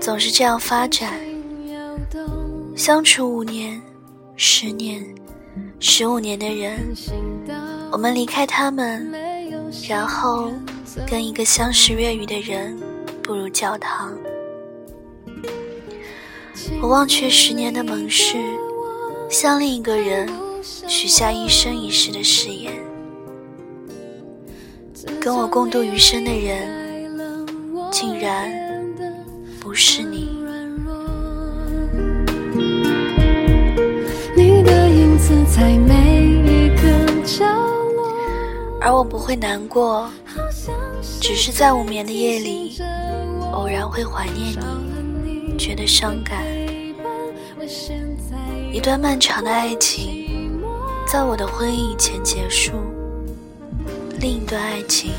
[0.00, 1.12] 总是这样发展，
[2.74, 3.80] 相处五年、
[4.36, 5.04] 十年、
[5.78, 6.94] 十五年的人，
[7.90, 9.10] 我们离开他们，
[9.88, 10.50] 然后
[11.06, 12.78] 跟一个相识月余的人
[13.22, 14.12] 步入教堂。
[16.80, 18.36] 我忘却十年的盟誓，
[19.30, 20.28] 向另一个人
[20.62, 22.72] 许下一生一世的誓言。
[25.18, 27.46] 跟我共度余生的人，
[27.90, 28.52] 竟然
[29.60, 30.28] 不是你。
[34.36, 37.44] 你的影子在每一个角
[38.80, 40.08] 而我不会难过，
[41.20, 42.80] 只是在无眠的夜里，
[43.52, 44.56] 偶然会怀念
[45.24, 46.44] 你，觉得伤感。
[48.72, 50.52] 一段漫长的爱情，
[51.06, 52.72] 在我的婚姻以前结束；
[54.20, 55.12] 另一段爱情，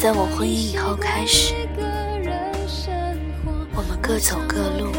[0.00, 1.54] 在我婚姻以后开始。
[3.76, 4.90] 我们各走各路。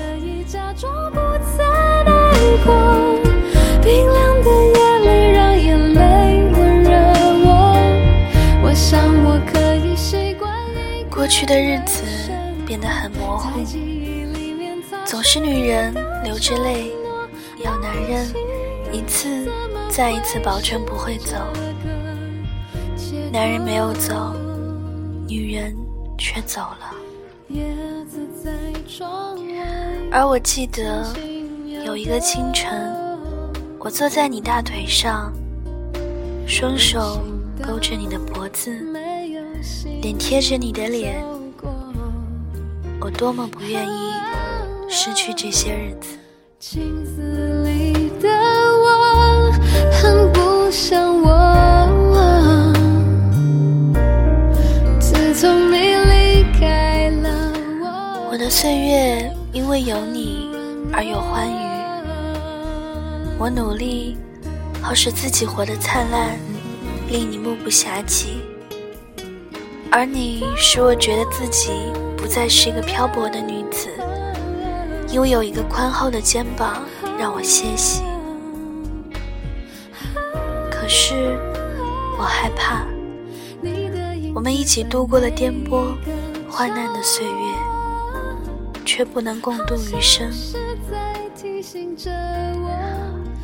[11.25, 12.03] 过去的日子
[12.67, 13.59] 变得很模糊，
[15.05, 15.91] 总是女人
[16.23, 16.91] 流着泪，
[17.63, 18.27] 要男人
[18.91, 19.51] 一次
[19.89, 21.35] 再一次保证不会走。
[23.33, 24.35] 男人没有走，
[25.27, 25.75] 女人
[26.15, 26.93] 却走了。
[30.11, 31.11] 而我记得
[31.83, 32.95] 有一个清晨。
[33.79, 35.33] 我坐在你大腿上，
[36.45, 37.19] 双手
[37.65, 38.69] 勾着你的脖子，
[40.01, 41.23] 脸贴着你的脸。
[42.99, 44.13] 我多么不愿意
[44.89, 46.17] 失去这些日子。
[58.31, 60.49] 我的岁月因为有你
[60.91, 61.65] 而有欢愉。
[63.37, 64.17] 我努力，
[64.81, 66.39] 好使自己活得灿烂，
[67.09, 68.29] 令你目不暇接；
[69.97, 71.71] 而你使我觉得自己
[72.17, 73.87] 不再是一个漂泊的女子，
[75.07, 76.83] 因为有一个宽厚的肩膀
[77.17, 78.03] 让我歇息。
[80.69, 81.39] 可是，
[82.19, 82.85] 我害怕，
[84.33, 85.95] 我们一起度过了颠簸、
[86.49, 87.55] 患难的岁月，
[88.83, 90.29] 却不能共度余生。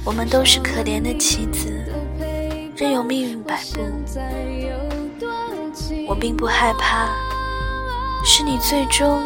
[0.03, 1.69] 我们都是可怜的棋子，
[2.75, 3.79] 任由命运摆布。
[6.07, 7.09] 我并不害怕，
[8.23, 9.21] 是你最终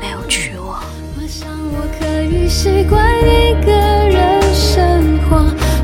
[0.00, 0.78] 没有娶我。
[1.16, 5.36] 我想我可以习惯一个人生活，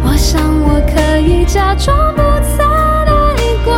[0.05, 2.23] 我想我可以假装不
[2.57, 3.73] 曾爱过。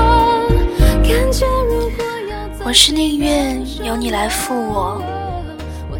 [1.02, 5.02] 感觉如果要我是宁愿由你来负我，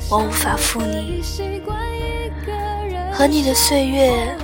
[0.09, 1.23] 我无法负你。
[3.13, 4.35] 和你的岁月，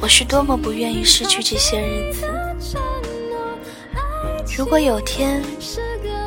[0.00, 2.26] 我是多么不愿意失去这些日子。
[4.56, 5.42] 如果有天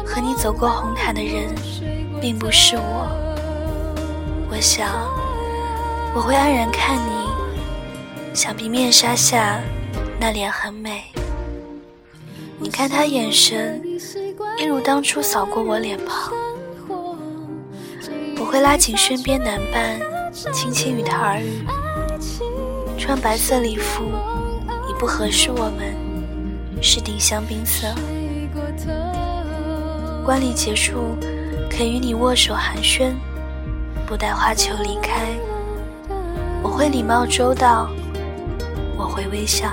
[0.06, 1.56] 和你走过红毯的人
[2.20, 3.08] 并不是我，
[4.52, 4.90] 我想
[6.14, 7.28] 我会安然看你。
[8.34, 9.62] 想必面纱下
[10.20, 11.06] 那脸很美，
[12.60, 13.82] 你看他眼神
[14.60, 16.34] 一如当初扫过我脸庞。
[18.40, 20.00] 我会拉紧身边男伴，
[20.54, 21.66] 轻轻与他耳语。
[22.98, 24.04] 穿白色礼服
[24.90, 25.96] 已不合适，我们
[26.82, 27.88] 是丁香槟色。
[30.24, 31.16] 观礼结束，
[31.70, 33.14] 肯与你握手寒暄，
[34.06, 35.28] 不带花球离开。
[36.62, 37.90] 我会礼貌周到，
[38.98, 39.70] 我会微笑。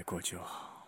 [0.00, 0.86] 结果就好。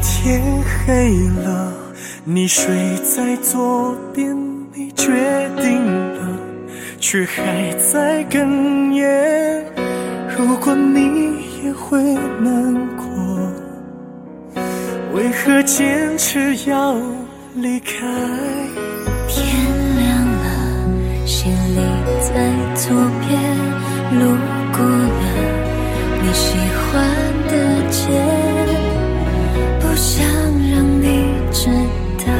[0.00, 0.40] 天
[0.86, 1.12] 黑
[1.44, 1.74] 了
[2.24, 4.34] 你睡在左边
[4.72, 5.12] 你决
[5.60, 6.21] 定了
[7.02, 9.66] 却还在哽咽。
[10.38, 11.34] 如果你
[11.64, 12.00] 也会
[12.38, 13.04] 难过，
[15.12, 16.94] 为何坚持要
[17.56, 17.90] 离开？
[19.26, 19.44] 天
[19.98, 21.80] 亮了，心里
[22.20, 22.30] 在
[22.76, 22.94] 左
[23.26, 23.30] 边，
[24.20, 24.22] 路
[24.72, 25.24] 过了
[26.22, 26.56] 你喜
[26.86, 26.88] 欢
[27.48, 27.52] 的
[27.90, 27.98] 街。
[29.80, 30.24] 不想
[30.70, 30.72] 让
[31.02, 31.04] 你
[31.50, 31.66] 知
[32.24, 32.32] 道，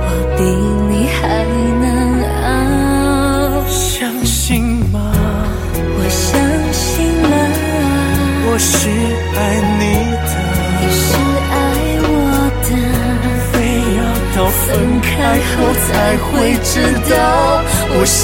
[0.00, 0.06] 我
[0.38, 0.40] 比
[8.58, 9.38] 是爱
[9.78, 9.82] 你
[10.26, 10.30] 的，
[10.90, 11.00] 是
[11.52, 11.54] 爱
[12.02, 12.06] 我
[12.66, 12.70] 的，
[13.52, 13.54] 非
[13.96, 14.00] 要
[14.34, 14.66] 到分
[15.00, 15.06] 开
[15.54, 15.56] 后
[15.86, 15.88] 才
[16.18, 16.28] 会
[16.64, 16.70] 知
[17.08, 17.14] 道，
[17.94, 18.18] 我深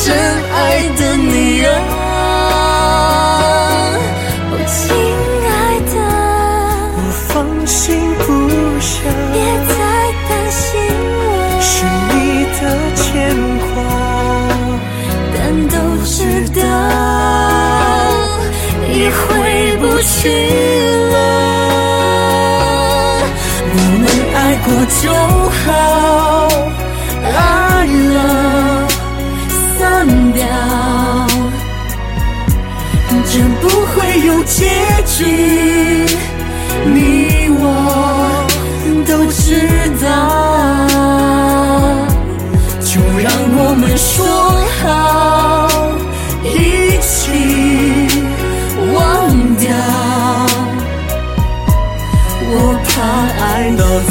[0.53, 0.57] 爱
[0.99, 1.33] 的女
[1.63, 1.67] 人，
[4.51, 4.75] 哦，亲
[5.47, 5.49] 爱
[5.95, 5.97] 的，
[6.97, 6.99] 我
[7.29, 7.33] 放
[7.65, 7.79] 心
[8.19, 8.27] 不
[8.81, 8.93] 下，
[9.33, 9.35] 别
[9.69, 9.73] 再
[10.29, 10.63] 担心
[11.17, 11.23] 我，
[11.63, 11.73] 是
[12.11, 12.15] 你
[12.59, 12.61] 的
[12.97, 13.03] 牵
[13.73, 13.75] 挂，
[15.33, 15.39] 但
[15.69, 15.73] 都
[16.05, 16.13] 值
[16.51, 16.64] 得。
[20.25, 21.17] 去了，
[23.75, 24.67] 我们爱过
[25.03, 25.05] 就
[25.61, 25.69] 好，
[27.23, 27.29] 爱
[28.15, 28.17] 了
[29.79, 29.83] 散
[30.33, 30.43] 掉，
[33.31, 33.63] 这不
[33.93, 33.95] 会
[34.27, 34.57] 有结
[35.05, 36.04] 局，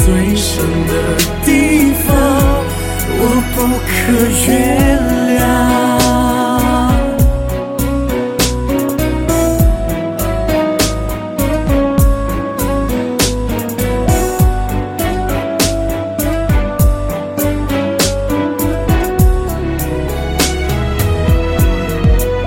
[0.04, 0.92] 最深的
[1.46, 2.14] 地方，
[3.16, 3.20] 我
[3.54, 3.56] 不
[3.88, 3.92] 可
[4.46, 4.48] 原
[5.30, 5.40] 谅。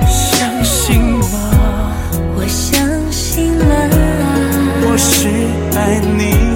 [0.06, 0.16] 相
[0.64, 1.26] 信吗？
[2.36, 2.78] 我相
[3.12, 3.64] 信了。
[4.84, 5.28] 我是
[5.76, 5.80] 爱
[6.16, 6.47] 你。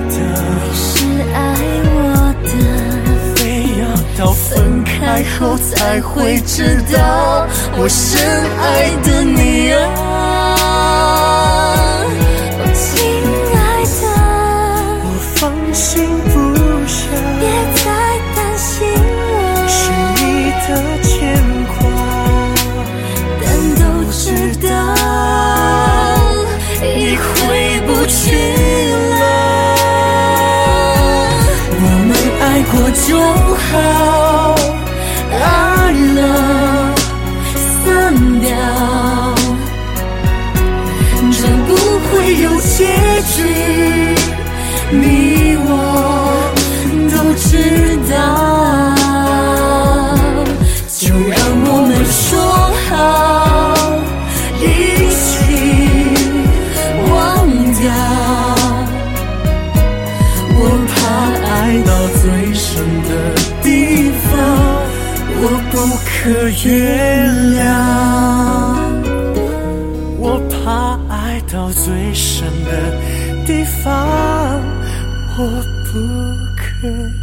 [5.51, 7.45] 后才会知道，
[7.77, 8.21] 我深
[8.57, 10.56] 爱的你啊，
[12.74, 13.03] 亲
[13.53, 14.07] 爱的，
[15.03, 16.33] 我放心不
[16.88, 17.00] 下，
[17.42, 17.44] 别
[17.83, 17.86] 再
[18.33, 19.36] 担心我，
[19.68, 19.75] 是
[20.24, 20.24] 你
[20.63, 20.68] 的
[21.03, 21.12] 牵
[21.68, 21.80] 挂，
[23.44, 23.45] 但
[23.75, 24.24] 都知
[24.65, 24.69] 道
[26.81, 26.89] 已
[27.19, 27.30] 回
[27.88, 28.24] 不去
[29.19, 29.21] 了，
[31.75, 32.09] 我们
[32.39, 32.74] 爱过
[33.06, 33.19] 就
[33.57, 34.20] 好。
[43.42, 43.46] 局，
[44.92, 45.70] 你我
[47.12, 47.50] 都知
[48.10, 48.14] 道，
[50.98, 52.30] 就让我们说
[52.88, 52.92] 好，
[54.62, 54.64] 一
[55.18, 55.24] 起
[57.10, 57.12] 忘
[57.80, 57.84] 掉，
[60.58, 60.60] 我
[60.92, 60.94] 怕
[61.50, 61.52] 爱
[61.84, 61.90] 到
[62.22, 62.24] 最
[62.54, 62.64] 深
[63.08, 63.10] 的
[63.64, 63.66] 地
[64.30, 64.30] 方。
[65.44, 66.12] 我不可
[66.68, 66.70] 原
[67.56, 67.60] 谅，
[70.20, 70.62] 我怕
[71.10, 71.16] 爱
[71.52, 71.83] 到最
[72.14, 72.69] 深的
[73.45, 74.62] 地方，
[75.38, 76.00] 我不
[76.56, 77.20] 可。